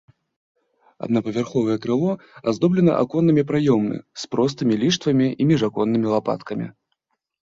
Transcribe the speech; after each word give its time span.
Аднапавярховае 1.07 1.75
крыло 1.83 2.11
аздоблена 2.51 2.93
аконнымі 3.03 3.43
праёмамі 3.51 3.99
з 4.21 4.31
простымі 4.35 4.73
ліштвамі 4.85 5.27
і 5.45 5.47
міжаконнымі 5.53 6.07
лапаткамі. 6.15 6.67